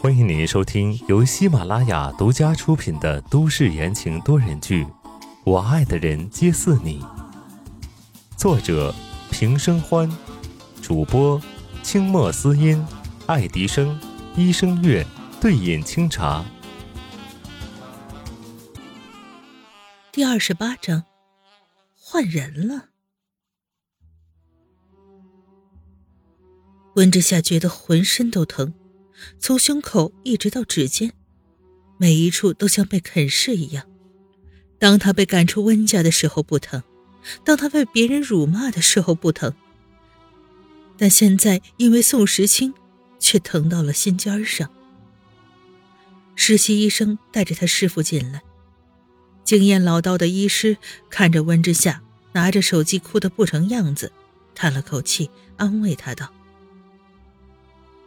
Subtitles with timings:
[0.00, 4.84] 欢迎您收听由喜马拉雅独家出品的都市言情多人剧
[5.44, 7.00] 《我爱的人皆似你》，
[8.36, 8.92] 作者
[9.30, 10.10] 平生欢，
[10.82, 11.40] 主播
[11.84, 12.84] 清墨思音、
[13.26, 13.96] 爱迪生、
[14.34, 15.06] 医生月、
[15.40, 16.44] 对饮清茶。
[20.10, 21.04] 第二十八章，
[21.94, 22.93] 换人了。
[26.94, 28.72] 温之夏觉得浑身都疼，
[29.38, 31.12] 从胸口一直到指尖，
[31.98, 33.84] 每一处都像被啃噬一样。
[34.78, 36.82] 当他被赶出温家的时候不疼，
[37.44, 39.52] 当他被别人辱骂的时候不疼，
[40.96, 42.72] 但现在因为宋时清，
[43.18, 44.70] 却疼到了心尖上。
[46.36, 48.42] 实习医生带着他师傅进来，
[49.42, 50.76] 经验老道的医师
[51.10, 54.12] 看着温之夏拿着手机哭得不成样子，
[54.54, 56.32] 叹了口气，安慰他道。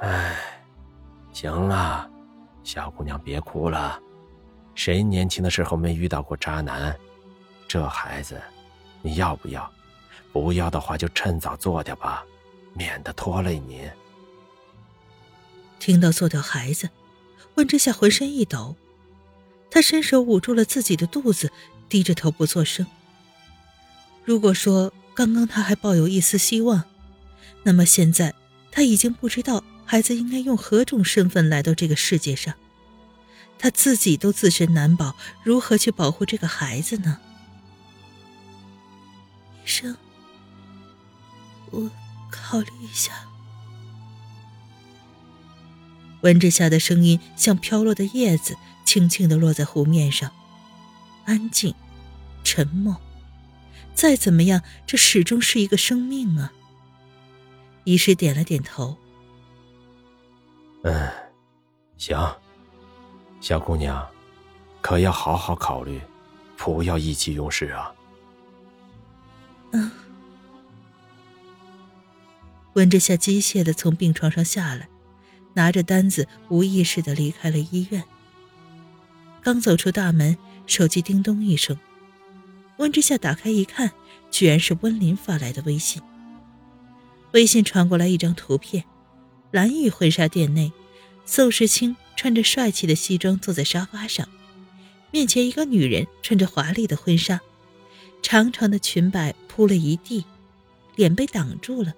[0.00, 0.36] 哎，
[1.32, 2.08] 行了，
[2.62, 4.00] 小姑娘别哭了。
[4.74, 6.96] 谁年轻的时候没遇到过渣男？
[7.66, 8.40] 这孩子，
[9.02, 9.70] 你要不要？
[10.32, 12.24] 不要的话就趁早做掉吧，
[12.74, 13.90] 免得拖累您。
[15.80, 16.88] 听到做掉孩子，
[17.56, 18.76] 温之夏浑身一抖，
[19.70, 21.50] 他伸手捂住了自己的肚子，
[21.88, 22.86] 低着头不作声。
[24.24, 26.84] 如果说刚刚他还抱有一丝希望，
[27.64, 28.32] 那么现在
[28.70, 29.64] 他已经不知道。
[29.90, 32.54] 孩子应该用何种身份来到这个世界上？
[33.58, 37.18] 他自己都自身难保，如何去保护这个孩子呢？
[39.64, 39.96] 医生，
[41.70, 41.90] 我
[42.30, 43.12] 考虑一下。
[46.20, 50.30] 温之夏的声音像飘落的叶子，轻轻的落在湖面上，
[51.24, 51.74] 安静，
[52.44, 53.00] 沉默。
[53.94, 56.52] 再怎么样，这始终是一个生命啊。
[57.84, 58.98] 医师点了点头。
[60.82, 61.10] 嗯，
[61.96, 62.16] 行，
[63.40, 64.06] 小姑娘，
[64.80, 66.00] 可要好好考虑，
[66.56, 67.92] 不要意气用事啊。
[69.72, 69.90] 嗯。
[72.74, 74.88] 温之夏机械的从病床上下来，
[75.54, 78.04] 拿着单子，无意识的离开了医院。
[79.42, 81.76] 刚走出大门，手机叮咚一声，
[82.76, 83.90] 温之夏打开一看，
[84.30, 86.00] 居然是温林发来的微信。
[87.32, 88.84] 微信传过来一张图片。
[89.50, 90.72] 蓝玉婚纱店内，
[91.24, 94.28] 宋时清穿着帅气的西装坐在沙发上，
[95.10, 97.40] 面前一个女人穿着华丽的婚纱，
[98.22, 100.26] 长长的裙摆铺了一地，
[100.96, 101.94] 脸被挡住了，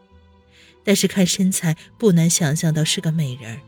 [0.85, 3.61] 但是看身材不难想象到是个美人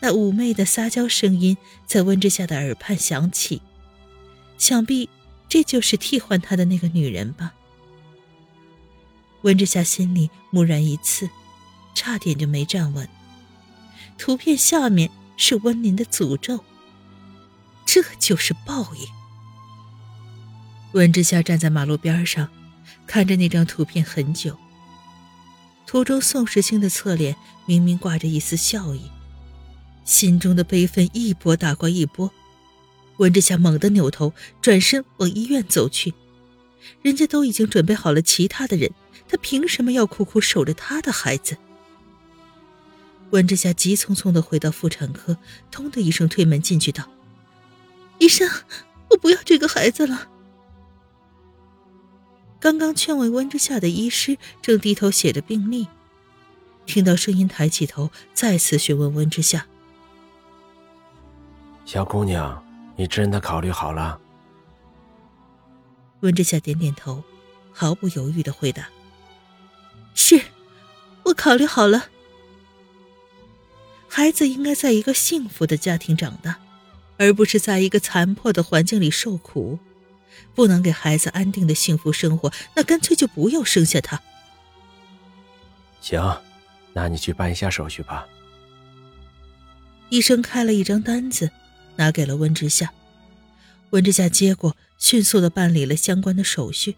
[0.00, 1.56] 那妩媚的撒娇声音
[1.86, 3.60] 在温之夏的耳畔响起，
[4.56, 5.08] 想必
[5.48, 7.52] 这就是替换他的那个女人吧。
[9.42, 11.28] 温之夏心里蓦然一刺。
[11.96, 13.08] 差点就没站稳。
[14.18, 16.62] 图片下面是温宁的诅咒，
[17.84, 19.08] 这就是报应。
[20.92, 22.48] 温之夏站在马路边上，
[23.06, 24.56] 看着那张图片很久。
[25.86, 27.34] 图中宋时清的侧脸
[27.64, 29.10] 明明挂着一丝笑意，
[30.04, 32.30] 心中的悲愤一波打过一波。
[33.18, 36.12] 温之夏猛地扭头，转身往医院走去。
[37.02, 38.90] 人家都已经准备好了其他的人，
[39.28, 41.56] 他凭什么要苦苦守着他的孩子？
[43.30, 45.36] 温之夏急匆匆的回到妇产科，
[45.70, 47.04] 通的一声推门进去道
[48.18, 48.48] ：“医生，
[49.10, 50.28] 我不要这个孩子了。”
[52.60, 55.86] 刚刚劝慰温之夏的医师正低头写着病历，
[56.86, 59.66] 听到声音抬起头，再次询问温之夏
[61.84, 62.64] ：“小姑娘，
[62.96, 64.18] 你真的考虑好了？”
[66.20, 67.22] 温之夏点点头，
[67.72, 68.88] 毫不犹豫的回答
[70.14, 70.40] ：“是，
[71.24, 72.06] 我考虑好了。”
[74.08, 76.58] 孩子应该在一个幸福的家庭长大，
[77.18, 79.78] 而不是在一个残破的环境里受苦。
[80.54, 84.22] 不能给孩子安定的幸福生活，那干脆就不要生下他。
[86.00, 86.40] 行，
[86.94, 88.26] 那你去办一下手续吧。
[90.08, 91.50] 医生开了一张单子，
[91.96, 92.92] 拿给了温之夏。
[93.90, 96.96] 温之夏接过，迅速的办理了相关的手续。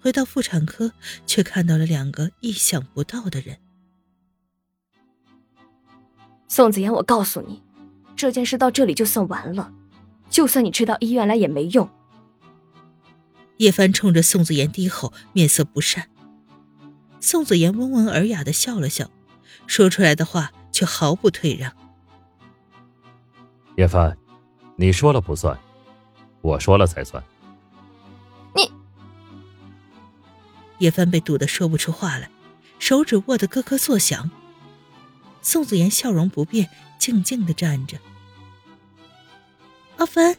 [0.00, 0.92] 回到妇产科，
[1.26, 3.56] 却看到了两个意想不到的人。
[6.54, 7.60] 宋子言，我告诉你，
[8.14, 9.72] 这件事到这里就算完了。
[10.30, 11.90] 就算你追到医院来也没用。
[13.56, 16.08] 叶帆冲着宋子言低吼，面色不善。
[17.18, 19.10] 宋子言温文尔雅的笑了笑，
[19.66, 21.72] 说出来的话却毫不退让。
[23.76, 24.16] 叶帆，
[24.76, 25.58] 你说了不算，
[26.40, 27.20] 我说了才算。
[28.54, 28.70] 你……
[30.78, 32.30] 叶帆被堵得说不出话来，
[32.78, 34.30] 手指握得咯咯作响。
[35.44, 36.68] 宋子妍笑容不变，
[36.98, 37.98] 静静的站着。
[39.98, 40.36] 阿帆，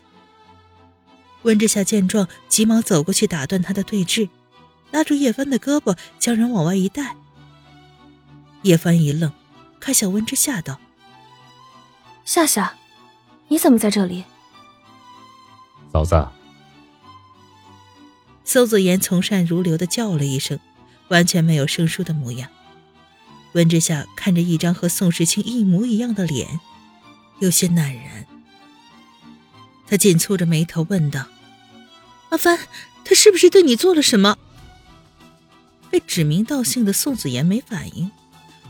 [1.44, 4.28] 温之夏见状，急忙走过去打断他的对峙，
[4.92, 7.16] 拉住叶帆的胳膊，将人往外一带。
[8.64, 9.32] 叶帆一愣，
[9.80, 10.80] 看向温之夏道
[12.26, 12.76] ：“夏夏，
[13.48, 14.26] 你怎么在这里？”
[15.94, 16.28] 嫂子。
[18.44, 20.60] 宋子言从善如流的叫了一声，
[21.10, 22.50] 完全没有生疏的模样。
[23.56, 26.60] 温之夏看着一张和宋时清一模一样的脸，
[27.40, 28.28] 有些赧然。
[29.88, 31.26] 他紧蹙着眉头问道
[32.32, 32.60] ：“阿帆，
[33.06, 34.38] 他是不是对你做了什么？”
[35.90, 38.12] 被指名道姓的宋子言没反应，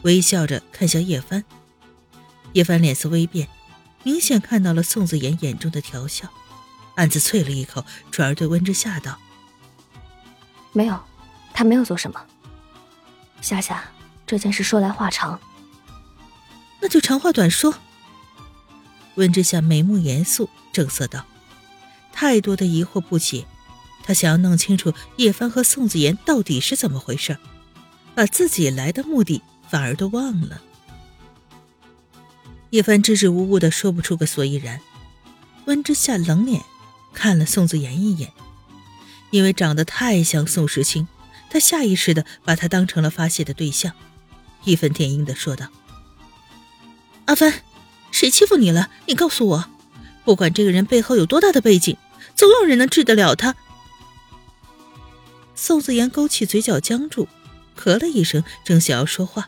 [0.04, 1.44] 微笑着看向叶帆。
[2.54, 3.50] 叶帆脸色微变，
[4.04, 6.30] 明显看到了宋子言眼中的调笑，
[6.96, 9.18] 暗自啐了一口，转而对温之夏道
[10.74, 11.00] ：“没有，
[11.56, 12.24] 他没有做什么。
[13.42, 13.84] 夏夏。”
[14.26, 15.40] 这件事说来话长，
[16.82, 17.76] 那就长话短说。
[19.16, 21.26] 温之夏眉目严肃，正色道
[22.12, 23.46] ：“太多的疑惑不解，
[24.04, 27.38] 他想要弄清楚叶帆和宋子言到底是怎么回事，
[28.14, 30.62] 把自己来的目的反而都忘了。”
[32.72, 34.82] 叶帆支支吾吾的说不出个所以然。
[35.66, 36.62] 温之夏冷脸
[37.14, 38.34] 看了宋子言一眼，
[39.32, 41.08] 因为长得太像宋时清，
[41.50, 43.94] 他下意识的把他当成了发泄的对象。
[44.66, 45.68] 义愤填膺的说道
[47.26, 47.62] ：“阿帆，
[48.12, 48.90] 谁欺负你了？
[49.06, 49.66] 你告诉我，
[50.24, 51.96] 不管这个人背后有多大的背景，
[52.36, 53.56] 总有人能治得了他。”
[55.56, 57.28] 宋子言勾起嘴角僵住，
[57.78, 59.48] 咳了一声，正想要说话，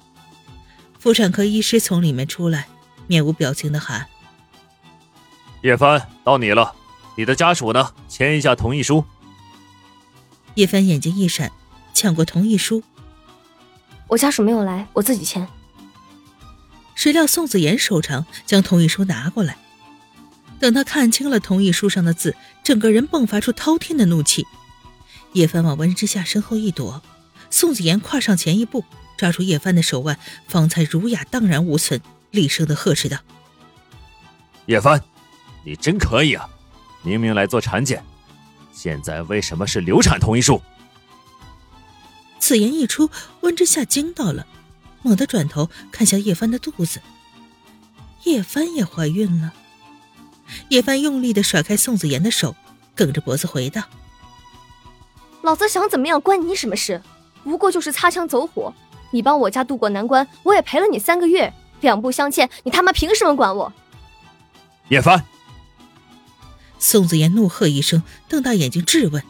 [1.00, 2.68] 妇产科医师从里面出来，
[3.08, 4.08] 面无表情的喊
[5.64, 6.74] ：“叶帆，到你了，
[7.16, 7.94] 你的家属呢？
[8.08, 9.04] 签一下同意书。”
[10.56, 11.52] 叶帆眼睛一闪，
[11.94, 12.82] 抢过同意书。
[14.08, 15.48] 我家属没有来，我自己签。
[16.96, 19.58] 谁料宋子妍手长，将同意书拿过来。
[20.60, 24.46] 等他看清了同意书上的字，整个人迸发出滔天的怒气。
[25.34, 27.02] 叶帆往温之夏身后一躲，
[27.50, 28.84] 宋子妍跨上前一步，
[29.18, 30.18] 抓住叶帆的手腕，
[30.48, 32.02] 方才儒雅荡然无存，
[32.32, 33.18] 厉声的呵斥道
[34.66, 35.00] ：“叶帆，
[35.64, 36.50] 你真可以啊！
[37.04, 38.04] 明明来做产检，
[38.72, 40.60] 现在为什么是流产同意书？”
[42.48, 43.10] 此言一出，
[43.42, 44.48] 温之夏惊到了，
[45.02, 47.02] 猛地转头看向叶帆的肚子。
[48.24, 49.54] 叶帆也怀孕了。
[50.70, 52.56] 叶帆用力的甩开宋子妍的手，
[52.96, 53.84] 梗着脖子回道
[55.44, 57.02] ：“老子想怎么样关你什么事？
[57.44, 58.74] 不过就是擦枪走火，
[59.12, 63.74] 你帮我家渡过难关，我也陪了你三个月，两不相欠，你他妈凭什么管我？”
[64.88, 65.22] 叶帆。
[66.80, 69.22] 宋子妍怒喝一声，瞪大眼睛质问：“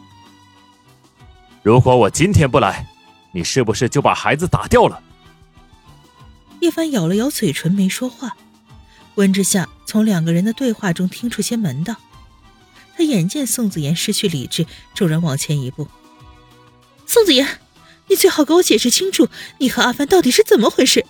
[1.64, 2.86] 如果我今天不来？”
[3.38, 5.00] 你是不是就把孩子打掉了？
[6.58, 8.36] 叶凡咬了咬嘴唇，没说话。
[9.14, 11.94] 温之夏从两个人的对话中听出些门道。
[12.96, 15.86] 他眼见宋子妍失去理智，骤然往前一步
[17.06, 17.60] ：“宋子妍，
[18.08, 21.06] 你最好给我解释清楚，你和阿帆到底是怎么回事？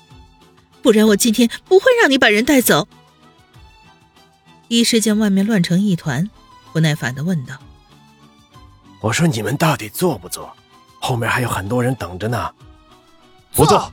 [0.83, 2.89] 不然我今天不会让你把人带走。”
[4.69, 6.29] 一时间外面乱成一团，
[6.75, 7.57] 不耐烦的问道
[9.01, 10.55] ：“我说你们到底做不做？”
[11.09, 12.53] 后面还有很多人等着呢，
[13.55, 13.91] 不做。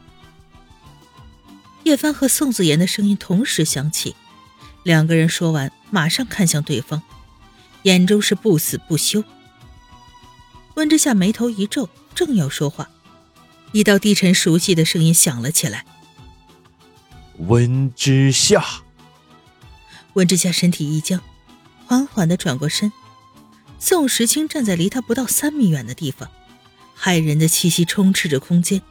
[1.83, 4.17] 叶帆和宋子妍的声音同时响起，
[4.83, 7.01] 两个人说完，马上看向对方，
[7.83, 9.23] 眼中是不死不休。
[10.73, 12.89] 温之夏眉头一皱，正要说话，
[13.71, 15.85] 一道低沉熟悉的声音响了起来
[17.47, 18.61] ：“温之夏。”
[20.15, 21.21] 温之夏身体一僵，
[21.85, 22.91] 缓缓的转过身，
[23.79, 26.29] 宋时清站在离他不到三米远的地方。
[26.97, 28.81] 骇人的气息充斥着空间，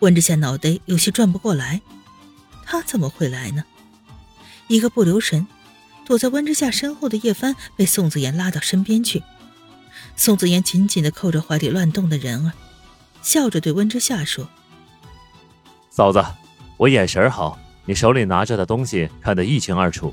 [0.00, 1.80] 温之夏脑袋有些转不过来，
[2.64, 3.64] 他怎么会来呢？
[4.68, 5.46] 一个不留神，
[6.04, 9.22] 躲在温之夏身后的叶帆被宋子言拉到身边去。
[10.16, 12.52] 宋子言紧紧地扣着怀里乱动的人儿，
[13.22, 14.48] 笑着对温之夏说
[15.90, 16.24] ：“嫂子，
[16.78, 20.12] 我眼神好，你手里拿着的东西看得一清二楚。”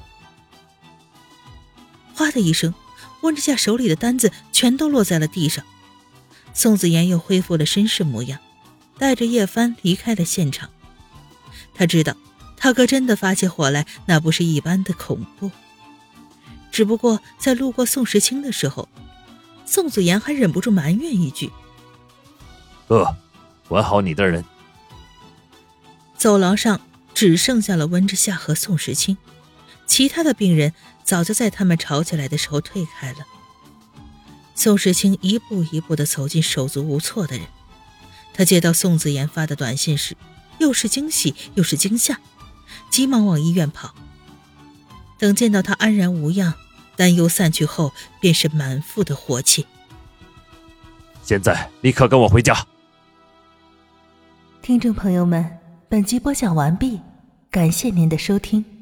[2.14, 2.74] 哗的一声，
[3.22, 5.66] 温之夏手里的单子全都落在了地上。
[6.54, 8.40] 宋子妍又恢复了绅士模样，
[8.98, 10.70] 带着叶帆离开了现场。
[11.74, 12.16] 他知道，
[12.56, 15.52] 他哥真的发起火来，那不是一般的恐怖。
[16.72, 18.88] 只不过在路过宋时清的时候，
[19.66, 21.52] 宋子妍还忍不住埋怨一句
[22.88, 23.16] ：“哥，
[23.68, 24.44] 管好你的人。”
[26.18, 26.80] 走廊上
[27.14, 29.18] 只剩下了温之夏和宋时清，
[29.86, 33.20] 其他的病人早就在他们吵起来的时候退开了。
[34.56, 37.48] 宋时清一步一步地走进手足无措的人，
[38.34, 40.16] 他接到宋子言发的短信时，
[40.60, 42.20] 又是惊喜又是惊吓，
[42.90, 43.94] 急忙往医院跑。
[45.18, 46.54] 等见到他安然无恙，
[46.96, 49.66] 担忧散去后，便是满腹的火气。
[51.24, 52.66] 现在立刻跟我回家。
[54.62, 57.00] 听众朋友们，本集播讲完毕，
[57.50, 58.73] 感谢您的收听。